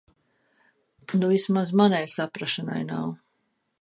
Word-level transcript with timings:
Nu 1.19 1.29
vismaz 1.33 1.73
manai 1.81 2.03
saprašanai 2.17 2.83
nav. 2.91 3.13